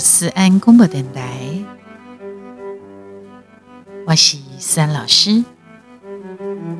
[0.00, 1.22] 思安公播电台，
[4.06, 5.44] 我是思安老师。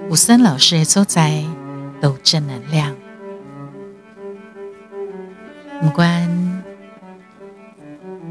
[0.09, 1.45] 吴思安老师的所在
[2.01, 2.97] 都正能量，
[5.83, 6.65] 不管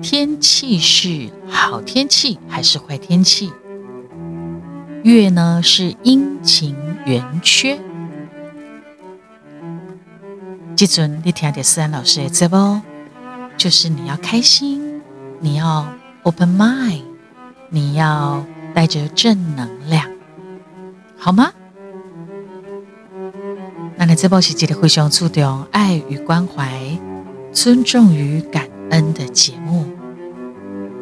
[0.02, 3.54] 天气是好天气还是坏天气，
[5.04, 6.76] 月呢是阴晴
[7.06, 7.80] 圆缺。
[10.76, 12.82] 记住，你听的思安老师的节目。
[13.60, 15.02] 就是你要开心，
[15.42, 15.86] 你要
[16.24, 17.02] open mind，
[17.68, 20.06] 你要带着正能量，
[21.18, 21.52] 好吗？
[23.98, 26.72] 那你这部是记得非常注重爱与关怀、
[27.52, 29.86] 尊重与感恩的节目。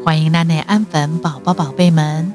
[0.03, 2.33] 欢迎那内安粉宝宝宝贝们，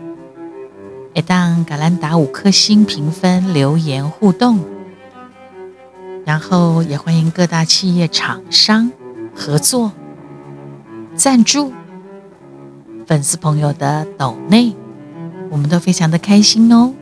[1.14, 4.60] 一当橄榄打五颗星评分、留言互动，
[6.25, 8.92] 然后也欢迎各大企业厂商
[9.34, 9.91] 合作。
[11.14, 11.72] 赞助
[13.06, 14.74] 粉丝朋友的抖内，
[15.50, 16.92] 我们都非常的开心哦。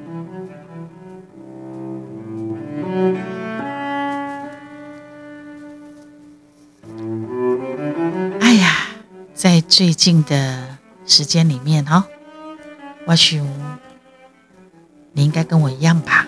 [8.41, 8.89] 哎呀，
[9.33, 12.05] 在最近的时间里面哈，
[13.06, 13.47] 我想
[15.12, 16.27] 你应该跟我一样吧，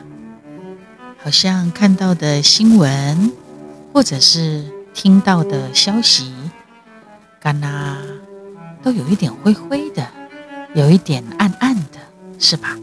[1.22, 3.32] 好像看到的新闻
[3.92, 6.32] 或者是听到的消息。
[7.42, 7.98] 干呐，
[8.84, 10.06] 都有一点灰灰的，
[10.76, 11.98] 有一点暗暗的，
[12.38, 12.78] 是吧？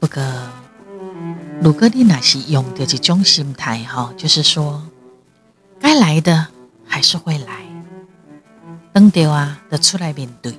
[0.00, 0.20] 不过，
[1.60, 4.82] 如果你那是用的这种心态哈，就是说，
[5.78, 6.48] 该来的
[6.84, 7.66] 还是会来，
[8.92, 10.58] 等到啊，就出来面对。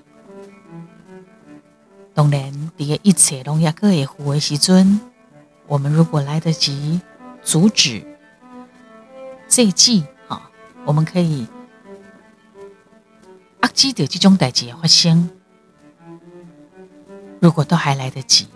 [2.14, 5.02] 当然，这一切拢也可以护为时阵，
[5.68, 7.02] 我们如果来得及
[7.44, 8.02] 阻止
[9.50, 10.06] 这一季。
[10.86, 11.48] 我们可以
[13.62, 15.30] 压制的这种代志发生，
[17.40, 18.48] 如果都还来得及，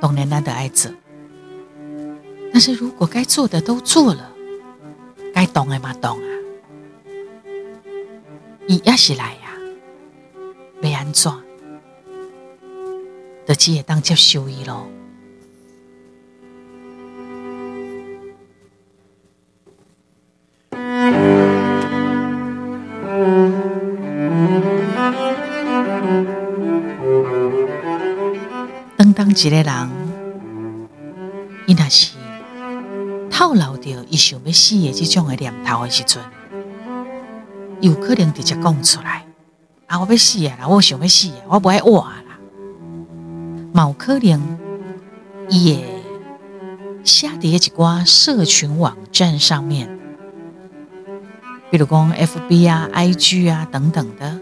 [0.00, 0.90] 当然难得爱做。
[2.52, 4.32] 但是如果该做的都做了，
[5.34, 6.28] 该懂的嘛懂啊，
[8.68, 9.50] 伊也是来呀，
[10.82, 11.32] 要安怎？
[13.44, 14.86] 就只会当接受伊咯。
[29.32, 29.90] 一个人，
[31.66, 32.12] 伊那是
[33.30, 36.22] 套牢着伊想要死的这种的念头的时阵，
[37.80, 39.24] 有可能直接讲出来：
[39.86, 40.68] 啊，我要死啊！
[40.68, 41.30] 我想要死！
[41.48, 42.22] 我不爱活啦！
[43.74, 44.58] 有可能
[45.48, 45.82] 也
[47.02, 49.98] 写在一寡社群网站上面，
[51.70, 54.40] 比如讲 FB 啊、IG 啊等等的，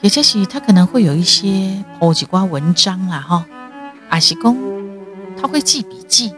[0.00, 3.44] 也就是他可能会有一些破几寡文章啦，哈。
[4.14, 4.56] 阿是公，
[5.36, 6.32] 他会记笔记，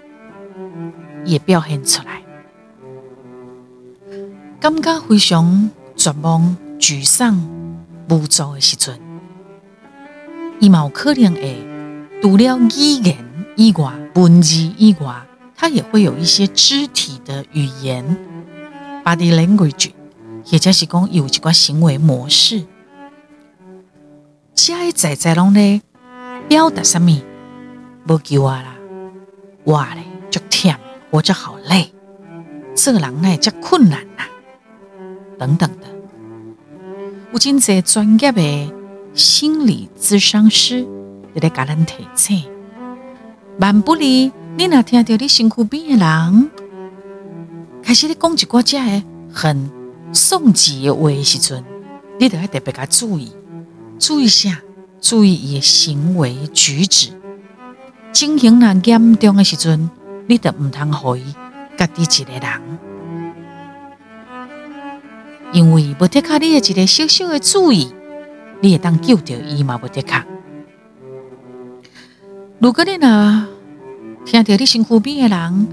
[1.27, 2.23] 也表现出来，
[4.59, 7.37] 感觉非常绝望、沮丧、
[8.09, 8.99] 无助的时阵，
[10.59, 11.55] 伊有可能会
[12.23, 13.19] 除了语言
[13.57, 18.17] 以外、文字以外，他也会有一些肢体的语言
[19.05, 19.91] （body language），
[20.47, 22.65] 或者是讲有一个行为模式，
[24.55, 25.83] 在在在拢咧
[26.49, 27.21] 表达什么？
[28.06, 28.77] 不给我啦，
[29.65, 30.77] 我嘞就忝，
[31.11, 31.93] 我就好累，
[32.77, 34.25] 做人呢就困难呐，
[35.39, 35.87] 等等的。
[37.33, 38.72] 有真侪专业的
[39.12, 40.87] 心理咨商师
[41.34, 42.45] 在咧甲咱提醒，
[43.59, 46.50] 万不离你若听到你身躯边的人
[47.83, 49.03] 开始咧讲一寡只的
[49.33, 49.69] 很
[50.12, 51.65] 送急的话时阵，
[52.21, 53.33] 你得要特别甲注意，
[53.98, 54.63] 注意下，
[55.01, 57.10] 注意伊的行为举止。
[58.16, 59.91] 情形若严重的时阵，
[60.27, 61.34] 你就毋通互伊
[61.77, 62.78] 家己一个人，
[65.53, 67.92] 因为无得靠你的一个小小的注意，
[68.63, 69.78] 你会当救着伊嘛？
[69.83, 70.22] 无得靠。
[72.59, 73.47] 如果你若
[74.24, 75.69] 听到你身躯边的人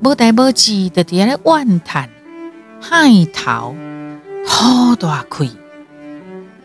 [0.00, 2.08] 无代无志，就伫遐咧怨叹、
[2.80, 3.74] 害头、
[4.46, 5.50] 好大亏，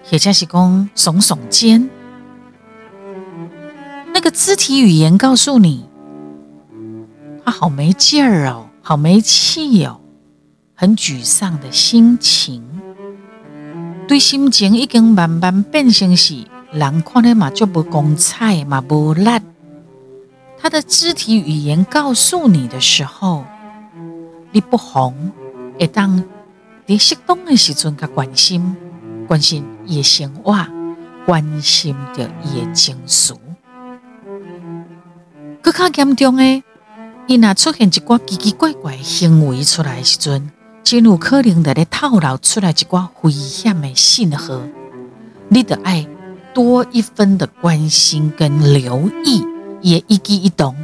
[0.05, 1.89] 或者是讲耸耸肩。
[4.13, 5.85] 那个肢体语言告诉你，
[7.43, 9.99] 他好没劲儿哦，好没气哦，
[10.75, 12.63] 很沮丧的心情，
[14.07, 19.41] 对心情已经慢慢变成是人看的嘛就不光彩嘛不烂。
[20.59, 23.43] 他的肢体语言告诉你的时候，
[24.51, 25.31] 你不红，
[25.79, 26.23] 会当
[26.85, 28.77] 你适当的时阵，甲关心
[29.27, 30.55] 关心伊的生活，
[31.25, 33.33] 关心着伊的情绪。
[35.63, 36.63] 更较严重的，
[37.25, 40.51] 伊若出现一寡奇奇怪怪行为出来的时阵，
[40.83, 44.59] 真有可能在咧透露出来一寡危险的信号。
[45.47, 46.05] 你得爱
[46.53, 49.41] 多一分的关心跟留意，
[49.81, 50.75] 也一举一动，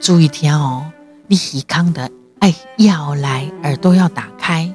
[0.00, 0.90] 注意听哦。
[1.28, 4.74] 你耳康的爱要来，耳朵要打开，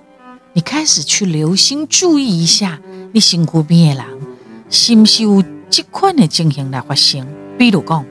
[0.53, 2.79] 你开始去留心注意一下，
[3.11, 4.21] 你身躯边的人
[4.69, 7.27] 是不是有这款的情形来发生？
[7.57, 8.05] 比如讲，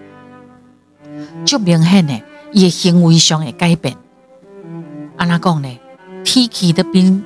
[1.45, 2.21] 足明显的
[2.53, 3.97] 伊的行为上的改变。
[5.17, 5.79] 安那讲呢？
[6.25, 7.25] 天气的变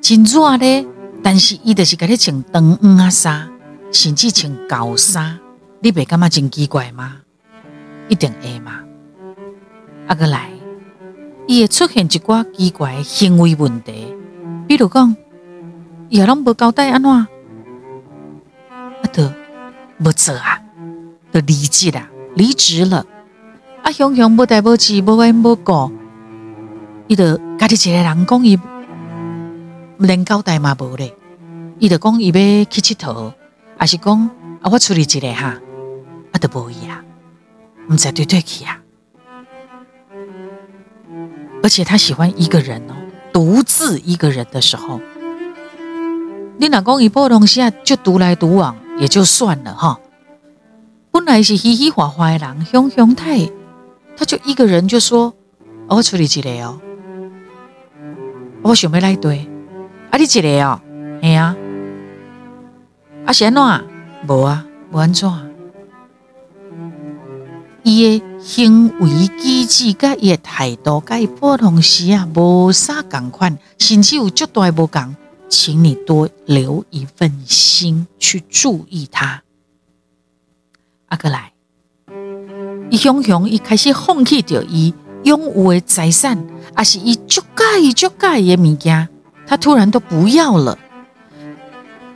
[0.00, 0.86] 真热咧，
[1.22, 3.50] 但是伊就是甲你穿长黄啊衫，
[3.90, 5.38] 甚至穿厚衫，
[5.80, 7.16] 你袂感觉真奇怪吗？
[8.08, 8.80] 一定会嘛。
[10.06, 10.50] 啊个来，
[11.48, 14.14] 伊会出现一寡奇怪行为问题，
[14.68, 15.16] 比如讲，
[16.08, 17.26] 伊也拢无交代安怎，啊，
[19.12, 19.34] 得
[19.98, 20.60] 无做啊，
[21.32, 23.04] 得离职啦，离职了，
[23.84, 25.92] 啊，雄雄无代无志，无缘无故，
[27.06, 28.58] 伊得家己一个人讲伊
[29.98, 31.14] 连交代嘛无咧，
[31.78, 33.34] 伊得讲伊要去佚佗，
[33.76, 34.30] 还是讲
[34.62, 35.60] 啊我处理一下哈，
[36.32, 37.04] 啊得无伊啊，
[37.90, 38.80] 毋知对对去啊。
[41.62, 42.94] 而且他喜欢一个人哦，
[43.34, 44.98] 独自一个人的时候，
[46.56, 50.00] 你老公一破东西啊，就独来独往也就算了哈。
[51.10, 53.46] 本来是嘻嘻哈哈的人，凶凶太，
[54.16, 55.34] 他就一个人就说
[55.88, 56.80] ：“我处理一个哦，
[58.62, 59.48] 我想要来对，
[60.10, 60.80] 啊你一个哦，
[61.22, 61.56] 哎呀，
[63.26, 63.84] 啊是安怎？
[64.26, 65.30] 无啊，无安怎？
[67.82, 69.08] 伊的。”行为
[69.40, 75.16] 举止甲伊的态度，甲伊普通时啊无啥共款，甚至有足大无共，
[75.48, 79.42] 请你多留一份心去注意他。
[81.06, 81.53] 阿哥来，
[82.90, 84.94] 伊雄雄一开始放弃掉伊
[85.24, 86.44] 拥有的财产，
[86.74, 89.08] 还是伊足介足介的物件，
[89.46, 90.78] 他突然都不要了。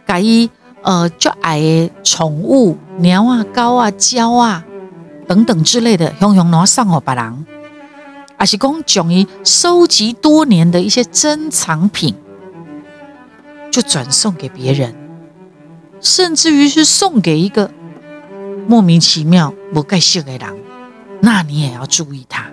[0.06, 0.48] 甲伊
[0.82, 4.64] 呃足爱的宠物鸟啊、狗啊、鸟啊。
[5.26, 7.46] 等等之类的，用用拿送给别人，
[8.38, 12.14] 还是讲将伊收集多年的一些珍藏品，
[13.70, 14.94] 就转送给别人，
[16.00, 17.70] 甚至于是送给一个
[18.68, 20.56] 莫名其妙不该识的人，
[21.22, 22.44] 那你也要注意他。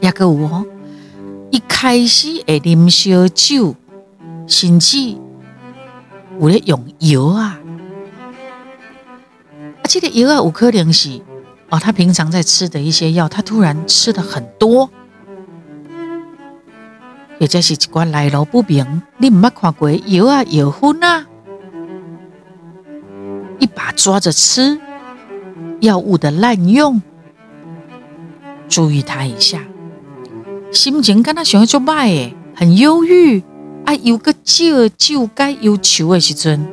[0.00, 0.64] 一个我
[1.50, 3.74] 一开始会啉烧酒，
[4.46, 5.16] 甚至
[6.40, 7.58] 有咧用油啊。
[9.84, 11.20] 这个药啊，有可能是
[11.68, 14.88] 哦，他平常在吃的一些药，他突然吃的很多，
[17.38, 21.26] 也就是一关来路不明，你唔捌看过药啊药粉啊，
[23.58, 24.78] 一把抓着吃，
[25.80, 27.02] 药物的滥用，
[28.68, 29.60] 注意他一下，
[30.72, 33.42] 心情跟他想要做歹诶，很忧郁
[33.84, 36.66] 啊，有个酒酒该忧愁的时阵。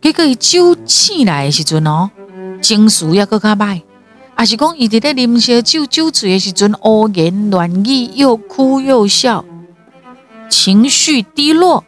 [0.00, 2.10] 结果伊酒醒来的时阵哦，
[2.62, 3.82] 情绪也搁较歹，
[4.38, 9.44] 也是讲伊伫咧啉烧酒酒醉的时阵，胡言乱语，又哭又笑，
[10.48, 11.84] 情绪低落。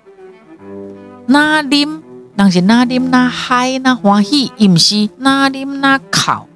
[1.26, 2.01] 哪啉，
[2.36, 6.46] 人是哪啉哪嗨哪欢喜，伊毋是哪啉哪哭，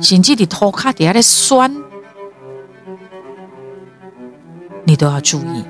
[0.00, 1.74] 甚至伫涂骹底下咧酸，
[4.84, 5.64] 你都要注意。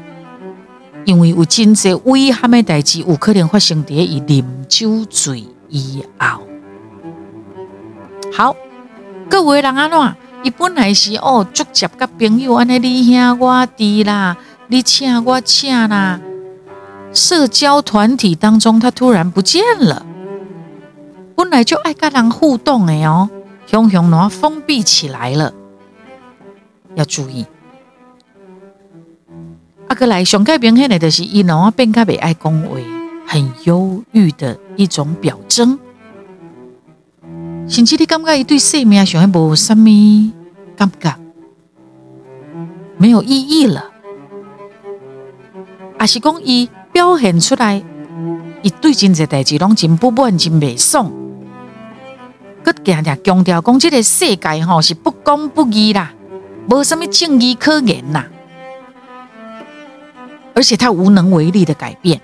[1.05, 6.43] 因为有真侪危险的代志，有可能发生伫伊啉酒醉以后。
[8.31, 8.55] 好，
[9.31, 10.15] 各位人安怎？
[10.45, 14.37] 伊本来是哦，足接甲朋友安尼你兄我弟啦，
[14.69, 16.21] 你请我请啦，
[17.13, 20.05] 社交团体当中，他突然不见了。
[21.35, 23.29] 本来就爱跟人互动的哦，
[23.67, 25.53] 熊熊喏封闭起来了，
[26.95, 27.47] 要注意。
[29.89, 32.77] 阿哥来上盖明显的，就是伊喏变较袂爱讲话，
[33.27, 35.79] 很忧郁的一种表征。
[37.67, 39.89] 甚至你感觉伊对生命上无什么
[40.77, 41.15] 感觉，
[42.97, 43.85] 没有意义了。
[45.99, 47.83] 阿是讲伊表现出来，
[48.63, 51.13] 伊对真侪代志拢真不满，真袂爽。
[52.65, 56.13] 佮定定强调讲，即个世界吼是不公不义啦，
[56.69, 58.27] 无甚物正义可言啦。
[60.55, 62.21] 而且他无能为力的改变，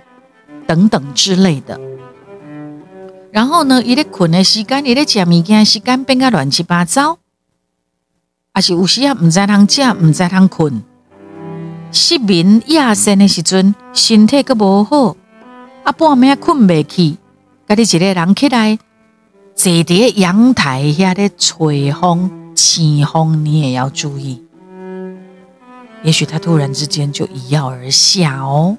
[0.67, 1.81] 等等之类的。
[3.31, 7.19] 然后呢，伊咧困的时间，伊咧食物件时间变个乱七八糟，
[8.53, 10.83] 啊是有时啊，唔知通食，唔知通困，
[11.95, 15.17] 失眠夜深的时阵，身体阁无好，
[15.85, 17.17] 啊，半暝困未去，
[17.69, 18.77] 家己一个人起来，
[19.55, 24.43] 坐伫阳台遐咧吹风、起风，你也要注意。
[26.03, 28.77] 也许他突然之间就一跃而下哦，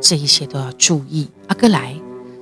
[0.00, 1.28] 这一切都要注意。
[1.46, 1.94] 阿哥来，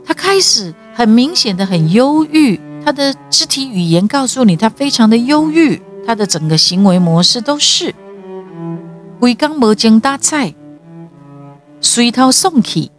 [0.07, 7.95] 他开始很明显的很忧郁，他的肢体语言告诉你他非常的忧郁，他的整个行为模式都是
[9.21, 10.55] 规刚无精打采，
[11.81, 12.93] 随头送气，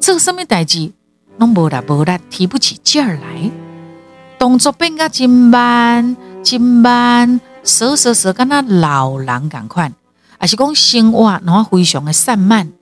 [0.00, 0.92] 做什么代志
[1.36, 3.50] 拢无力无力，提不起劲儿来，
[4.38, 7.38] 动作变个真慢真慢。
[7.64, 9.92] 说说说，跟那老人赶快，
[10.38, 12.72] 还是讲生活然后非常的散漫，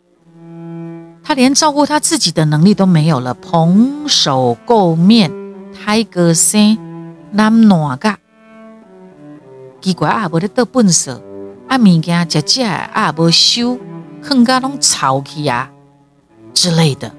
[1.24, 5.32] 他连照顾他自己的能力都没有了，蓬首垢面，
[5.74, 6.78] 太个生，
[7.32, 8.16] 难暖噶，
[9.80, 11.20] 奇怪啊，无咧得本事，
[11.68, 13.78] 啊物件食食啊无收，
[14.22, 15.70] 更加拢吵起啊
[16.54, 17.12] 之类的，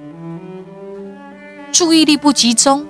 [1.72, 2.86] 注意力不集中，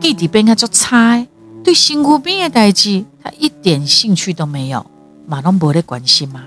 [0.00, 1.26] 记忆变个足差。
[1.64, 4.86] 对辛苦病的代志，他一点兴趣都没有，
[5.26, 6.44] 马龙博的关心嘛。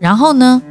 [0.00, 0.62] 然后呢，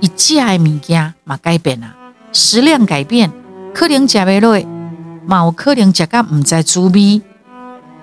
[0.00, 1.94] 一的物件嘛改变了，
[2.32, 3.30] 食量改变，
[3.72, 4.60] 可能食袂落，
[5.24, 7.22] 嘛有可能食个唔知滋味，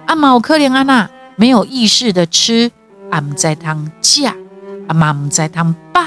[0.07, 2.71] 啊嘛有可能安那没有意识的吃，
[3.11, 6.01] 啊唔知通食，啊嘛唔知通饱，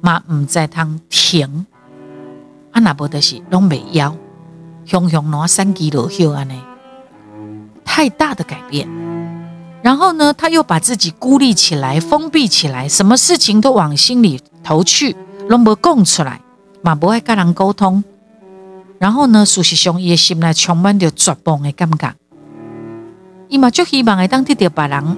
[0.00, 1.66] 嘛唔知通停，
[2.72, 4.14] 啊那无就是拢袂枵，
[4.84, 6.60] 雄雄攞三几落休安尼。
[7.84, 8.86] 太大的改变，
[9.82, 15.16] 然后呢，他又把自己孤立起来、封闭起来，什么事情都往心里头去，
[15.48, 16.40] 拢无讲出来，
[16.82, 18.04] 嘛不爱跟人沟通。
[19.00, 22.14] 然后呢，事实上，伊的心内充满着绝望的感觉。
[23.48, 25.16] 伊嘛就希望会当得到别人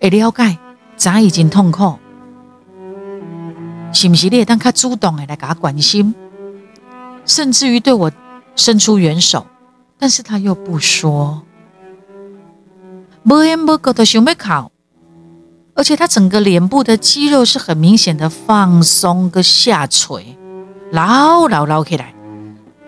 [0.00, 0.58] 会了解，
[0.96, 1.98] 怎已经痛苦，
[3.92, 6.14] 是不是你会当较主动的来给他关心，
[7.24, 8.10] 甚至于对我
[8.54, 9.46] 伸出援手。
[10.00, 11.42] 但是他又不说，
[13.24, 14.70] 不言不语的想要靠，
[15.74, 20.38] 而且他整个脸部的肌肉是很明显的放松跟下垂，
[20.92, 22.14] 老老老起来，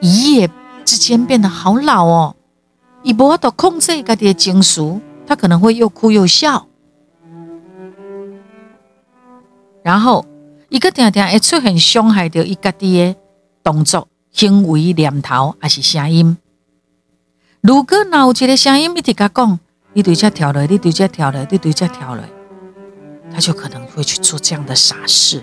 [0.00, 0.48] 一夜
[0.84, 2.36] 之间变得好老哦。
[3.02, 6.68] 伊无法度控制家己的情绪，他可能会又哭又笑，
[9.82, 10.24] 然后
[10.68, 13.16] 一个定定会出现伤害到伊家己的
[13.62, 16.36] 动作、行为、念头还是声音。
[17.60, 19.58] 如果哪有一个声音一直甲讲，
[19.92, 22.24] 你对这跳了，你对这跳了，你对这跳了，
[23.32, 25.42] 他就可能会去做这样的傻事。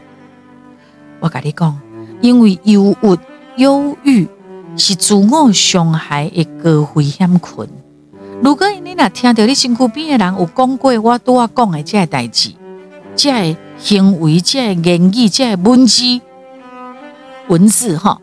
[1.20, 1.79] 我跟你讲，
[2.22, 3.17] 因为忧郁、
[3.58, 4.27] 忧郁
[4.77, 7.67] 是自我伤害的高危险群。
[8.41, 12.51] 如果你若听到你身躯边的人有讲过我拄啊讲的这个代志，
[13.15, 16.19] 这行为、这言语、这个文字、
[17.48, 18.19] 文字哈，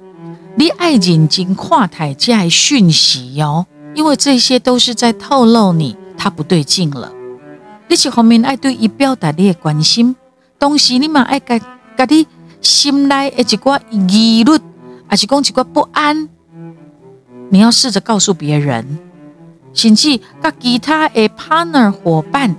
[0.56, 3.66] 你爱认真看待这个讯息哦。
[3.94, 7.12] 因为这些都是在透露你他不对劲了。
[7.88, 10.16] 你一方面爱对伊表达你的关心，
[10.58, 11.58] 同时你嘛爱甲
[11.96, 12.26] 甲你
[12.61, 14.58] 心内的一寡疑虑，
[15.06, 16.28] 还是讲一寡不安，
[17.50, 18.99] 你要试着告诉别人，
[19.73, 22.56] 甚至甲其他的 partner 伙伴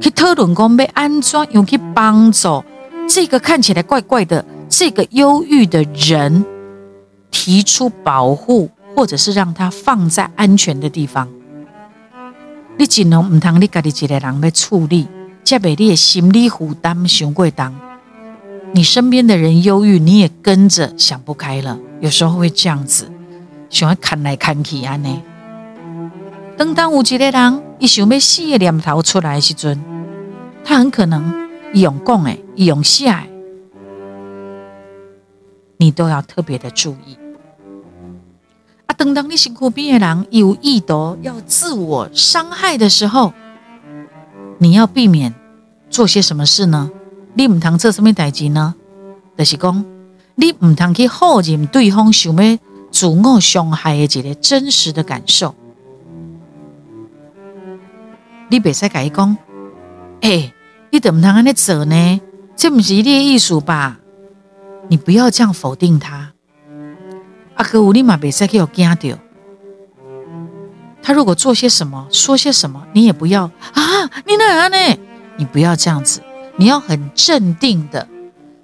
[0.00, 2.64] 去讨论，讲要安怎用去帮助
[3.08, 6.44] 这个看起来怪怪的、这个忧郁的人
[7.30, 8.70] 提出保护。
[8.96, 11.26] 或者是让他放在安全的地方。
[12.76, 15.06] 你尽量唔通你家己一个人来处理，
[15.44, 17.72] 加俾你的心理负担上过重。
[18.72, 21.78] 你身边的人忧郁，你也跟着想不开了。
[22.00, 23.10] 有时候会这样子，
[23.70, 25.22] 想要看来看去安尼。
[26.58, 29.80] 等当有一个人一想要死的念头出来的时阵，
[30.62, 33.22] 他很可能用讲的，用写的，
[35.78, 37.16] 你都要特别的注意。
[38.84, 43.32] 啊等当你辛苦边的人有意图要自我伤害的时候，
[44.58, 45.34] 你要避免
[45.88, 46.90] 做些什么事呢？
[47.32, 48.74] 你唔通做什么代志呢？
[49.38, 49.84] 就是讲，
[50.34, 52.58] 你唔通去否认对方想要
[52.90, 55.54] 自我伤害的一个真实的感受。
[58.50, 59.36] 你别使甲伊讲，
[60.22, 60.52] 哎，
[60.90, 62.20] 你怎么通安尼做呢？
[62.56, 64.00] 这不是你的艺术吧？
[64.88, 66.32] 你不要这样否定他。
[67.54, 69.16] 阿哥，我立马别再给我惊掉。
[71.00, 73.82] 他如果做些什么，说些什么，你也不要啊！
[74.26, 74.76] 你哪样呢？
[75.36, 76.20] 你不要这样子，
[76.56, 78.08] 你要很镇定的，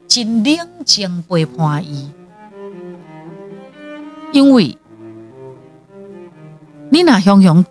[0.08, 2.10] 尽量将背叛伊。
[4.32, 4.76] 因为
[6.90, 7.64] 你那雄雄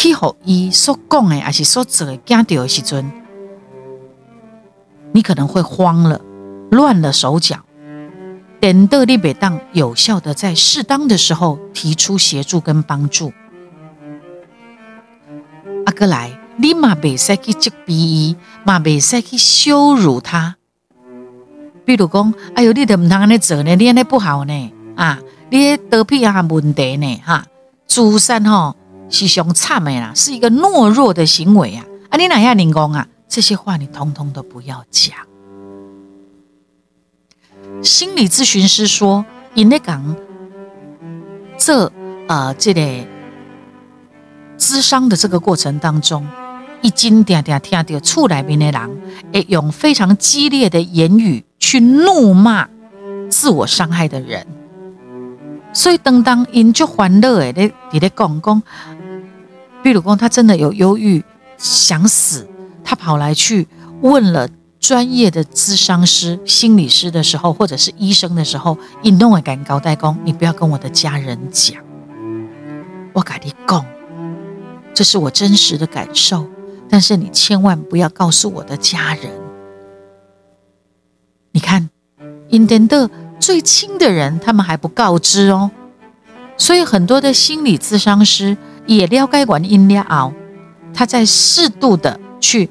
[0.00, 3.12] 去和伊所讲的，还是所做的惊掉的时阵，
[5.12, 6.18] 你可能会慌了，
[6.70, 7.58] 乱了手脚。
[8.60, 13.30] 等到你每当有效的在适当的时候提出协助跟帮助。
[15.84, 20.56] 阿哥来，你嘛袂使去责备伊，嘛袂使去羞辱他。
[21.84, 25.18] 比如讲，哎呦，你都唔通安尼做呢，你安尼不好呢，啊，
[25.50, 27.44] 你得屁啊问题呢，哈，
[27.86, 28.76] 自杀吼
[29.10, 33.06] 是上惨的啦，是一个懦弱的行为啊，啊，你哪样灵工啊？
[33.28, 35.14] 这些话你通通都不要讲。
[37.82, 39.24] 心理咨询师说，
[39.54, 40.16] 因咧讲
[41.58, 41.92] 这
[42.26, 42.80] 呃这个
[44.58, 46.26] 咨商的这个过程当中，
[46.82, 49.02] 一经常常听到厝内面的人
[49.32, 52.68] 会用非常激烈的言语去怒骂
[53.28, 54.46] 自我伤害的人，
[55.72, 58.62] 所以当当因就欢乐诶咧伫咧讲讲，
[59.82, 61.22] 比如讲他真的有忧郁
[61.56, 62.48] 想死，
[62.84, 63.68] 他跑来去
[64.02, 64.48] 问了。
[64.80, 71.76] 专业的咨商师、心理师的时候，或者是医生的时候，你弄会敢交代工，你不要跟我的家人讲，
[73.12, 73.84] 我跟你讲，
[74.94, 76.48] 这是我真实的感受，
[76.88, 79.30] 但是你千万不要告诉我的家人。
[81.52, 81.90] 你看，
[82.48, 85.70] 因等的最亲的人，他们还不告知哦，
[86.56, 88.56] 所以很多的心理咨商师
[88.96, 90.32] 也了解完因了后，
[90.92, 92.68] 他在适度的去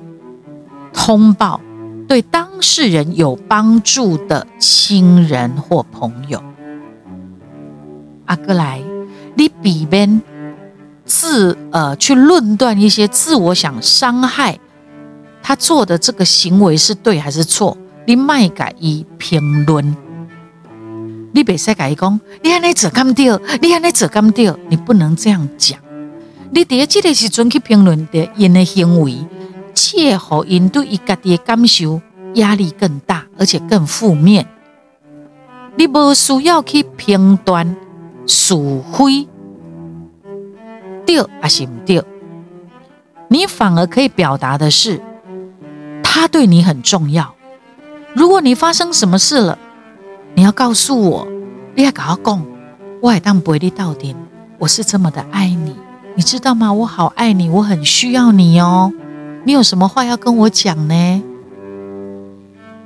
[0.94, 1.62] 通报。
[2.10, 6.44] 对当事人有帮助的亲人或朋友，
[8.26, 8.82] 阿哥来，
[9.36, 10.22] 你比边
[11.06, 14.60] 自呃去论断一些自我想伤害
[15.42, 17.78] 他做的这个行为是对还是错？
[18.06, 19.96] 你卖改一评论，
[21.32, 25.80] 你别使改讲，你安尼做咁对，你安尼做咁对，你不能这样讲。
[26.52, 29.26] 你第一这个时阵去评论的因的行为。
[29.76, 32.02] 切合因对伊家己的感受
[32.34, 34.46] 压力更大，而且更负面。
[35.78, 37.78] 你无需要去评断
[38.28, 38.54] 是
[38.92, 39.30] 非
[41.06, 42.04] 对还是唔对，
[43.30, 45.02] 你反而可以表达的是，
[46.04, 47.34] 他对你很重要。
[48.14, 49.58] 如果你发生什么事了，
[50.36, 51.28] 你要告诉我，
[51.74, 52.46] 你要跟我讲，
[53.02, 54.14] 我还当陪你到底。
[54.58, 55.74] 我是这么的爱你，
[56.20, 56.74] 你知道吗？
[56.74, 58.92] 我好爱你，我很需要你哦。
[59.46, 61.24] 你有什么话要跟我讲呢？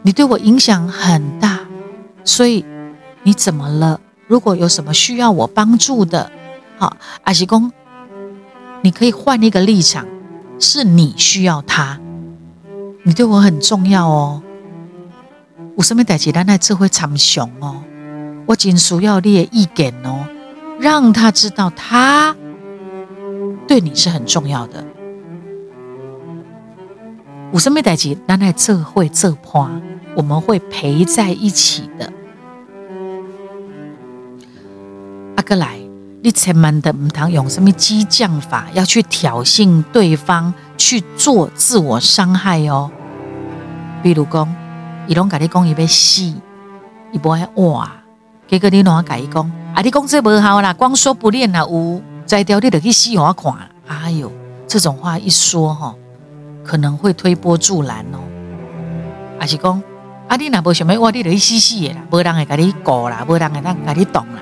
[0.04, 1.62] 你对我影响很大，
[2.24, 2.64] 所以
[3.24, 4.00] 你怎么了？
[4.28, 6.32] 如果有什么需要我帮助的，
[6.78, 7.72] 好，阿西公，
[8.84, 10.06] 你可以换一个立场，
[10.60, 12.00] 是你需要他，
[13.02, 14.44] 你对我很重要哦。
[15.76, 17.82] 我身边代志，咱来这会参详哦。
[18.46, 20.28] 我仅需要你的意见哦，
[20.80, 22.36] 让他知道他
[23.68, 24.84] 对你是很重要的。
[27.52, 29.82] 有什么代志，咱来这会这伴，
[30.16, 32.12] 我们会陪在一起的。
[35.36, 35.78] 阿哥来，
[36.24, 42.90] 你千万的唔通用什么激将法，要去挑衅对方，去做自我伤害哦。
[44.02, 44.56] 比如讲，
[45.08, 46.22] 伊拢甲你讲伊要死，
[47.12, 47.92] 伊不会哇，
[48.48, 49.44] 结果你哪甲伊讲，
[49.76, 53.54] 啊，你讲这无好啦，光说不练啦，有摘掉你得去死我看。
[53.88, 54.32] 哎呦，
[54.68, 55.96] 这种话一说哈。
[56.66, 58.20] 可能会推波助澜哦，
[59.38, 59.84] 还是讲
[60.30, 64.40] 啊，你若无想要我，你得去死死的啦，无人会甲你顾啦，无人会当甲你动啦。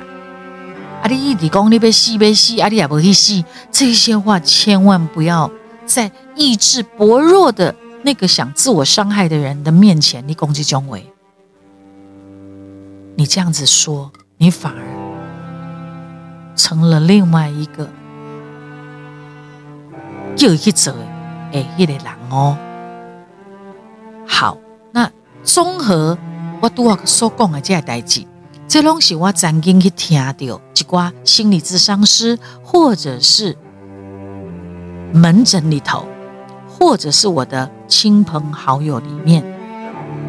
[1.02, 5.50] 啊，你一直讲你要死要死，啊，你也无去死，这些话千万不要
[5.88, 11.04] 在意志薄弱的那个想自我伤害的人的面前，你攻击中伟。
[13.16, 15.01] 你这样子说，你反而
[16.56, 17.90] 成了另外一个
[20.38, 20.96] 又一者。
[21.54, 22.56] 诶，一个人哦，
[24.26, 24.58] 好，
[24.94, 25.12] 那
[25.44, 26.18] 综合
[26.62, 28.26] 我拄我所讲的这些代志，
[28.70, 33.58] 这拢是我曾经去听到一寡心理咨商师，或者是
[35.12, 36.06] 门诊里头，
[36.70, 39.44] 或者是我的亲朋好友里面，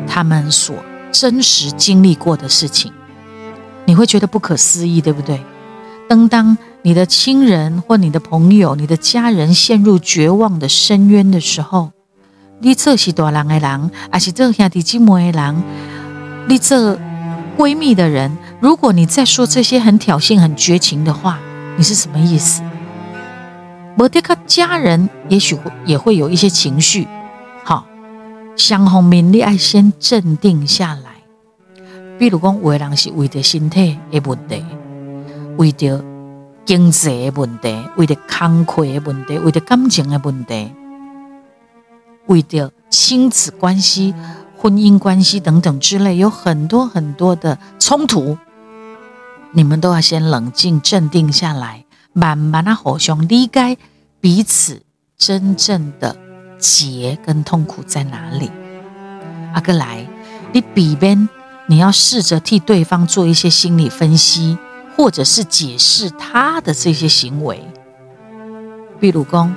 [0.09, 0.75] 他们所
[1.13, 2.93] 真实经历过的事情，
[3.85, 5.41] 你会觉得不可思议，对不对？
[6.13, 6.59] 当当。
[6.85, 11.93] 你的亲人或你的朋友、你的家人陷入绝望的深渊的时候，
[12.61, 15.63] 你这是大人的人，还是这兄弟姐妹的人？
[16.49, 16.99] 你这
[17.57, 21.39] 闺蜜的人，如果你在说这些很挑衅、很绝情的话，
[21.79, 22.63] 你是什么意思？
[23.97, 27.07] 摩迪克家人也许会也会有一些情绪。
[27.63, 27.87] 好，
[28.57, 31.13] 相逢面你爱先镇定下来。
[32.19, 34.65] 比如讲，有的人是为着身体的问题，
[35.57, 36.03] 为着。
[36.65, 40.73] 经济的问题，为着工课的问题，为着感情的问题，
[42.27, 44.15] 为着亲子关系
[44.57, 48.39] 婚姻关系等等之类，有很多很多的冲突，
[49.51, 53.77] 你们都要先冷静镇定下来，慢慢的互相理解
[54.21, 54.83] 彼此
[55.19, 56.17] 真正的
[56.61, 58.53] 结跟痛苦在哪里。
[59.53, 60.07] 阿哥来，
[60.53, 61.29] 你比边，
[61.67, 64.57] 你要试着替对方做一些心理分析，
[64.97, 67.63] 或者是解释他的这些行为，
[69.01, 69.49] 比如讲，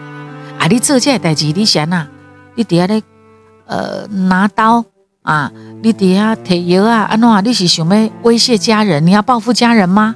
[0.60, 2.08] 啊，你做这个代志，你想啊，
[2.56, 3.02] 你底下咧，
[3.66, 4.86] 呃，拿刀。
[5.26, 7.02] 啊，你底下摕药啊？
[7.02, 9.08] 安怎啊，你是想要威胁家人？
[9.08, 10.16] 你要报复家人吗？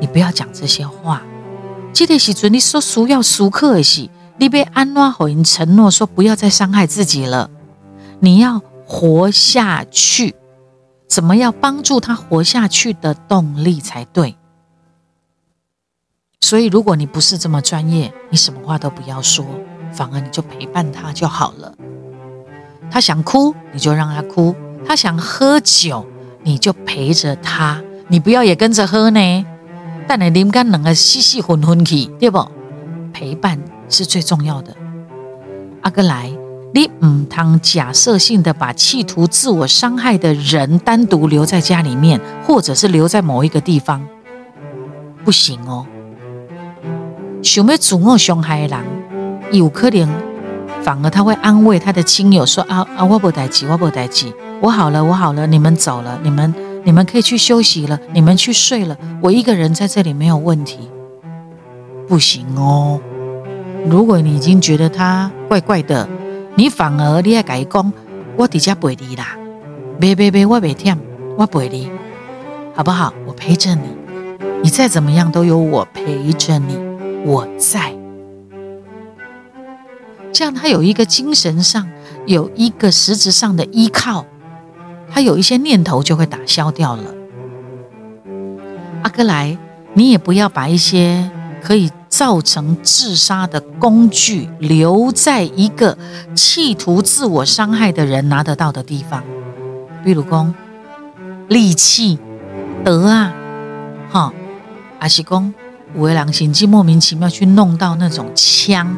[0.00, 1.20] 你不要讲这些话。
[1.92, 7.50] 这个时阵你说需要熟客的是，你被安诺好人承诺说不要再伤害自己了。
[8.20, 10.34] 你要活下去，
[11.14, 14.34] 怎么要帮助他活下去的动力才对。
[16.40, 19.46] 所以，如果你不是这么专业，你什么话都不要说，
[19.92, 21.72] 反而你就陪伴他就好了。
[22.90, 26.04] 他想哭，你就让他哭；他想喝酒，
[26.42, 27.80] 你就陪着他。
[28.08, 29.46] 你不要也跟着喝呢。
[30.08, 32.44] 但你啉干两个细细混混去，对不？
[33.12, 34.74] 陪伴是最重要的。
[35.82, 36.32] 阿哥来，
[36.74, 44.04] 你唔通假设性的把企图自我伤害的人单独留在家里面，或者是留在某一个地方，
[45.24, 45.86] 不行哦。
[47.44, 48.84] 想要自我伤害的人，
[49.52, 50.08] 有可能。
[50.82, 60.90] 反而他会安慰他的亲友说：“啊啊，我不待急，我不待急，我好了，我好了，你们走了，你们你们可以去休息了，你们去睡了，我一个人在这里没有问题。
[62.08, 63.00] 不行哦，
[63.88, 66.06] 如果你已经觉得他怪怪的，
[66.56, 67.92] 你反而你要改讲，
[68.36, 69.36] 我底下陪你啦，
[69.98, 70.96] 别别别，我别听，
[71.36, 71.90] 我陪你，
[72.74, 73.12] 好不好？
[73.26, 73.88] 我陪着你，
[74.62, 76.78] 你再怎么样都有我陪着你，
[77.24, 77.92] 我在。”
[80.32, 81.88] 这样，他有一个精神上
[82.26, 84.24] 有一个实质上的依靠，
[85.10, 87.14] 他有一些念头就会打消掉了。
[89.02, 89.58] 阿哥来，
[89.92, 91.28] 你也不要把一些
[91.62, 95.98] 可以造成自杀的工具留在一个
[96.36, 99.24] 企图自我伤害的人拿得到的地方，
[100.04, 100.54] 比如讲
[101.48, 102.16] 利器、
[102.84, 103.32] 德啊，
[104.08, 104.32] 哈，
[105.00, 105.52] 阿是讲
[105.96, 108.96] 五位郎心机莫名其妙去弄到那种枪。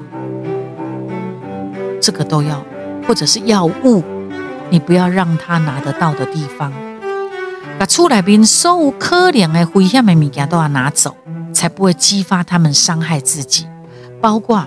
[2.03, 2.63] 这个都要，
[3.09, 4.05] 或者是药物，
[4.69, 6.71] 你不要让他拿得到的地方。
[7.79, 11.15] 把出来边所有可怜的危险的物件都要拿走，
[11.53, 13.67] 才不会激发他们伤害自己。
[14.21, 14.67] 包括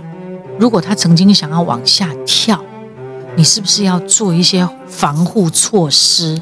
[0.59, 2.63] 如果他曾经想要往下跳，
[3.35, 6.39] 你是不是要做一些防护措施？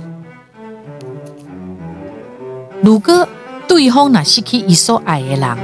[2.82, 3.27] 如果
[3.67, 5.58] 对方那是去一所爱的人，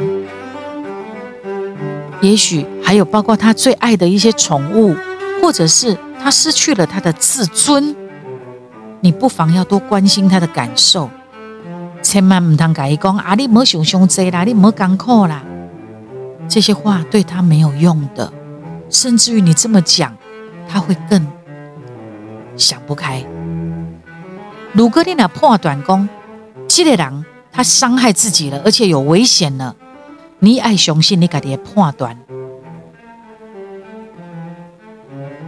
[2.22, 4.96] 也许还有包括他最爱的一些宠物。
[5.42, 7.94] 或者是他失去了他的自尊，
[9.04, 11.10] 你不妨要多关心他的感受，
[12.02, 13.36] 千万唔通改讲啊！
[13.36, 15.44] 你莫想想这啦，你莫艰苦啦，
[16.48, 18.32] 这些话对他没有用的，
[18.90, 20.16] 甚至于你这么讲，
[20.70, 21.28] 他会更
[22.56, 23.22] 想不开。
[24.72, 26.08] 如果你那破短工，
[26.70, 29.76] 这个人他伤害自己了，而且有危险了，
[30.40, 32.18] 你爱相信你家己破断。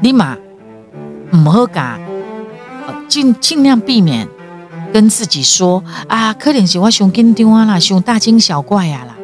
[0.01, 0.35] 你嘛
[1.31, 1.97] 唔好讲，
[3.07, 4.27] 尽尽量避免
[4.93, 9.15] 跟自己说啊，可能是我想紧张啊啦，想大惊小怪呀啦。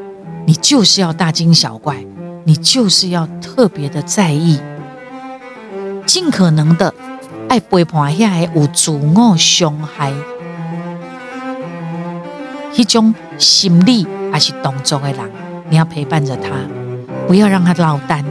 [0.46, 2.04] 你就是要大惊小怪，
[2.46, 4.60] 你就是要特别的在意，
[6.06, 6.94] 尽可能的
[7.48, 10.12] 爱陪伴下来有自我伤害，
[12.76, 15.20] 一种心理还是动作的人，
[15.70, 16.50] 你要陪伴着他，
[17.28, 18.26] 不要让他落单。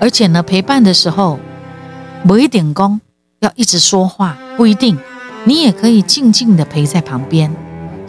[0.00, 1.38] 而且呢，陪伴的时候
[2.26, 3.00] 不一定功
[3.44, 4.98] 要一直说话，不一定，
[5.44, 7.54] 你也可以静静的陪在旁边，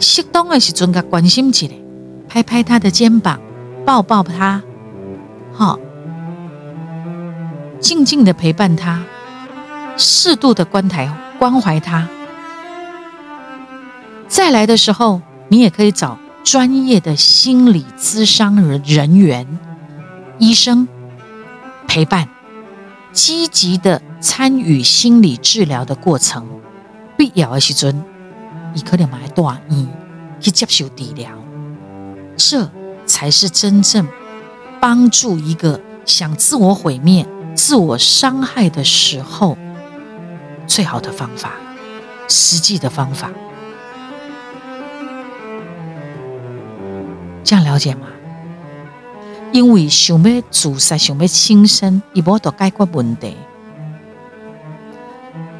[0.00, 1.74] 适当的时阵个关心起来，
[2.26, 3.38] 拍拍他的肩膀，
[3.84, 4.62] 抱抱他，
[5.52, 5.78] 好，
[7.78, 9.02] 静静的陪伴他，
[9.98, 12.08] 适度的关台关怀他。
[14.26, 19.46] 再来的时候，你也可以找专业的心理咨商人人员，
[20.38, 20.88] 医生。
[21.88, 22.28] 陪伴，
[23.12, 26.46] 积极的参与心理治疗的过程，
[27.16, 28.04] 必要的时阵，
[28.74, 29.86] 你可能买大医
[30.40, 31.30] 去接受治疗，
[32.36, 32.70] 这
[33.06, 34.06] 才是真正
[34.80, 39.56] 帮助一个想自我毁灭、自我伤害的时候
[40.66, 41.52] 最好的方法，
[42.28, 43.30] 实际的方法。
[47.44, 48.08] 这样了解吗？
[49.52, 53.36] 因为想要自杀、想要轻生，伊无得解决问题。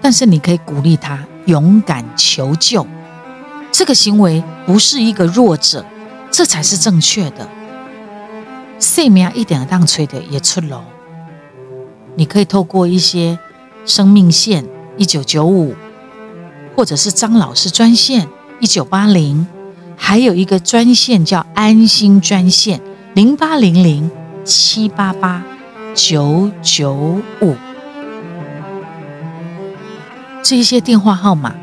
[0.06, 2.86] 但是你可以鼓励他勇敢求救。
[3.72, 5.84] 这个行为不是一个弱者，
[6.30, 7.48] 这才是正确的。
[8.78, 10.84] 生命一点当吹的也出楼。
[12.14, 13.36] 你可以透过一些
[13.84, 14.64] 生命线
[14.96, 15.74] 一九九五，
[16.76, 18.28] 或者是张老师专线
[18.60, 19.44] 一九八零，
[19.96, 22.80] 还有一个专线叫安心专线
[23.14, 24.08] 零八零零
[24.44, 25.42] 七八八
[25.96, 26.94] 九九
[27.42, 27.56] 五，
[30.48, 31.56] 这些电话号码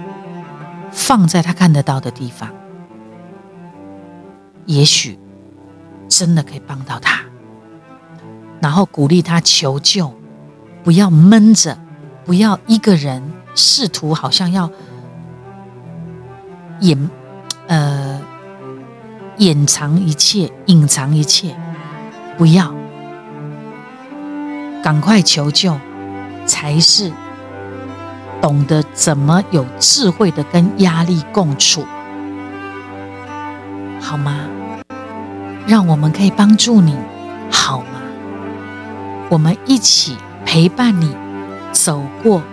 [0.91, 2.49] 放在他看得到的地方，
[4.65, 5.17] 也许
[6.09, 7.21] 真的可以帮到他，
[8.61, 10.13] 然后鼓励他求救。
[10.83, 11.77] 不要闷着，
[12.25, 13.23] 不要一个人
[13.55, 14.69] 试图好像要
[16.81, 17.09] 掩
[17.67, 18.19] 呃
[19.37, 21.55] 掩藏一切、隐藏一切，
[22.37, 22.75] 不要，
[24.83, 25.79] 赶快求救，
[26.45, 27.13] 才是
[28.43, 31.85] 懂得怎么有智慧的跟压力共处，
[34.01, 34.49] 好吗？
[35.65, 36.93] 让我们可以帮助你，
[37.49, 38.01] 好吗？
[39.29, 40.17] 我们一起。
[40.45, 41.15] 陪伴你
[41.71, 42.43] 走过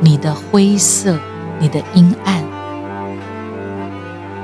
[0.00, 1.18] 你的灰色、
[1.58, 2.42] 你的阴暗，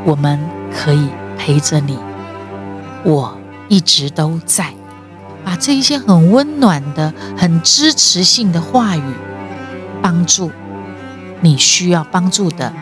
[0.05, 0.39] 我们
[0.71, 1.09] 可以
[1.39, 1.97] 陪着你。
[3.05, 4.75] 我一直都在，
[5.45, 9.15] 把这一些很温暖的、很支持性的话语，
[10.03, 10.51] 帮助
[11.45, 12.73] 你需要帮助的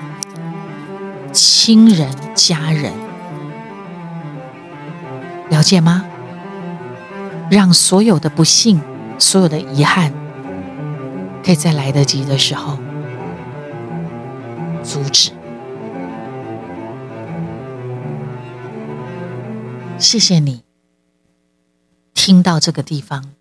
[1.33, 2.93] 亲人、家人，
[5.51, 6.05] 了解吗？
[7.51, 8.81] 让所有的不幸。
[9.19, 10.13] 所有的遗憾，
[11.45, 12.77] 可以在来得及的时候
[14.83, 15.31] 阻止。
[19.99, 20.65] 谢谢你
[22.15, 23.33] 听到这个地方。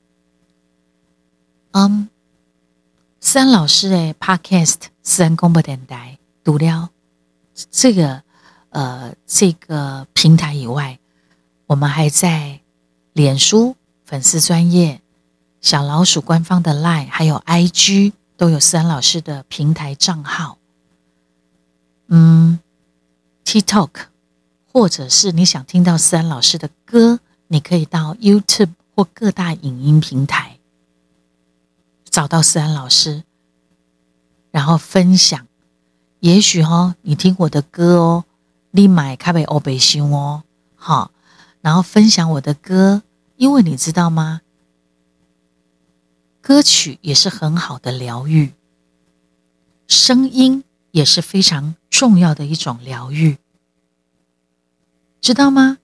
[1.71, 2.09] 嗯，
[3.19, 6.89] 三老师的 Podcast 私人公布电台读了
[7.69, 8.23] 这个
[8.69, 10.99] 呃这个平台以外，
[11.67, 12.61] 我们还在
[13.13, 15.01] 脸书粉丝专业。
[15.61, 20.57] 小老鼠官方的 Line 还有 IG 都有思安老师的平台账号，
[22.07, 22.59] 嗯
[23.45, 23.89] ，TikTok，
[24.73, 30.57] 或者是你想听到思安老师的歌，你可以到 YouTube 或各大影音平台
[32.05, 33.23] 找到思安老师，
[34.51, 35.47] 然后分享。
[36.19, 38.25] 也许哦，你听我的歌哦，
[38.69, 40.43] 你买咖啡欧贝星哦，
[40.75, 41.11] 好，
[41.61, 43.01] 然后分享我的歌，
[43.37, 44.41] 因为你知道吗？
[46.41, 48.53] 歌曲也是很好的疗愈，
[49.87, 53.37] 声音也是非常重要的一种疗愈，
[55.21, 55.77] 知道吗？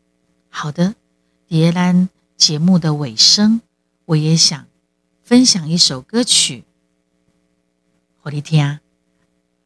[0.50, 0.96] 好的，
[1.48, 3.62] 蝶兰节目的尾声，
[4.06, 4.66] 我也想
[5.24, 6.64] 分享一首歌曲，
[8.30, 8.80] 给你听。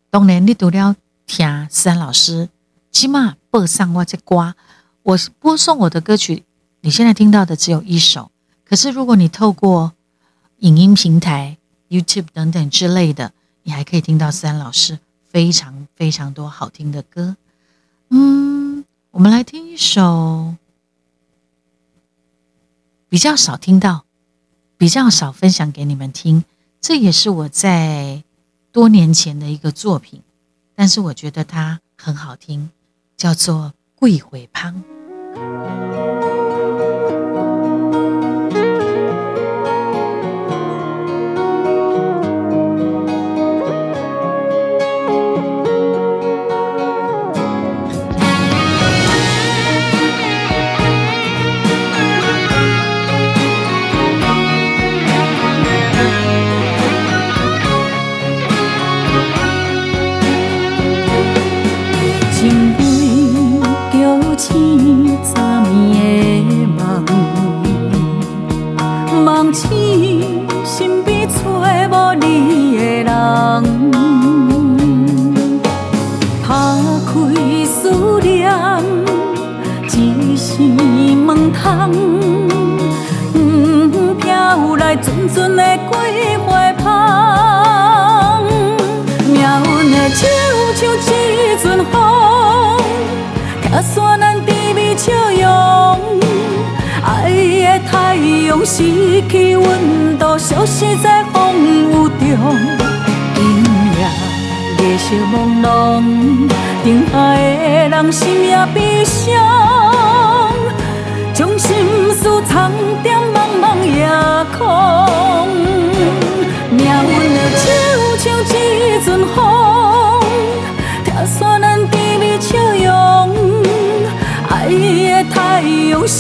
[0.09, 0.95] 当然，你读了
[1.25, 2.49] 听三老师
[2.91, 4.55] 起码播上我这歌，
[5.03, 6.43] 我播送我的歌曲，
[6.81, 8.31] 你现在听到的只有一首。
[8.65, 9.93] 可是，如果你透过
[10.57, 11.57] 影音平台、
[11.89, 17.37] YouTube 等等之类的，你还可以听到三老师非常非常多好听的歌。
[18.09, 20.55] 嗯，我们来听一首
[23.07, 24.05] 比较少听到、
[24.77, 26.43] 比较少分享给你们听，
[26.79, 28.23] 这也是我在
[28.71, 30.21] 多年前的一个作品，
[30.75, 32.69] 但是我觉得它很好听，
[33.17, 34.81] 叫做《桂回芳》。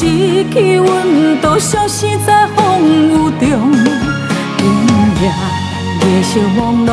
[0.01, 0.07] 失
[0.49, 3.71] 去温度，消失在风雨中。
[4.57, 4.65] 今
[5.21, 5.29] 夜
[6.01, 6.89] 月色朦胧，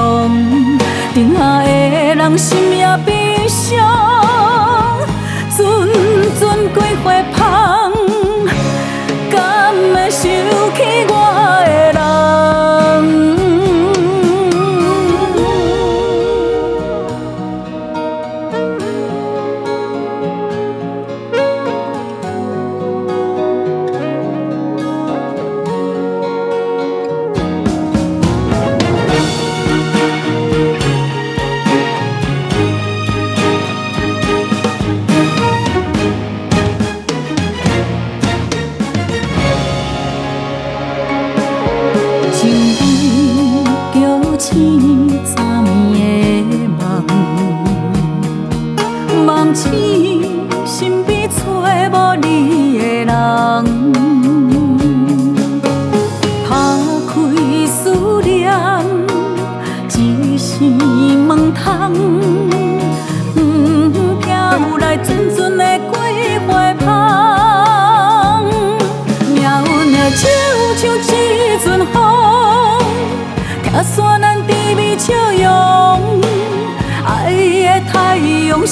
[1.14, 1.68] 灯下的
[2.16, 3.78] 人心也悲伤，
[5.56, 5.64] 阵
[6.38, 7.06] 阵桂花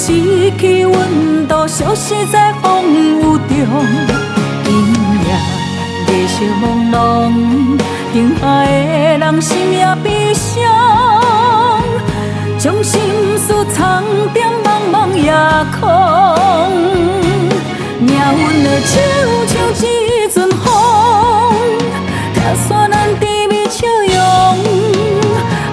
[0.07, 0.13] 失
[0.57, 3.67] 去温度，消失在风雨中。
[4.63, 4.73] 今
[5.27, 5.29] 夜
[6.07, 6.95] 夜色朦胧，
[8.15, 8.69] 灯下的
[9.19, 10.63] 人心也悲伤，
[12.57, 13.03] 将心
[13.37, 15.33] 事藏在茫茫夜
[15.81, 15.91] 空。
[17.99, 19.01] 命运的手
[19.49, 20.73] 像一阵风，
[22.33, 24.15] 拆散咱甜蜜笑容。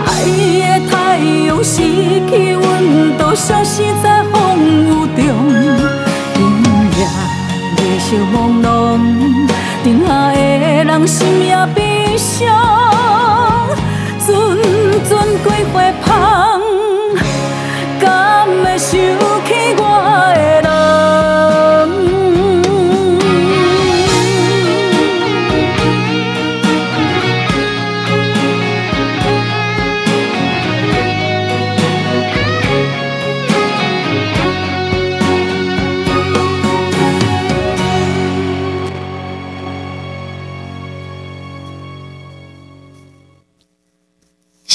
[0.07, 1.83] 爱的太阳失
[2.27, 4.12] 去温度，消失在。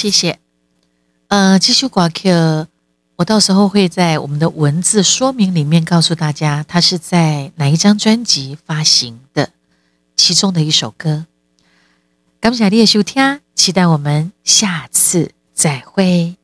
[0.09, 0.39] 谢谢。
[1.29, 2.67] 呃，继续挂 Q，
[3.17, 9.51] 我到时候会在我们的文字说明里面告诉大家，它是在哪一张专辑发行的，
[10.17, 11.27] 其中的一首歌。
[12.41, 16.38] 感谢你的收听，期待我们下次再会。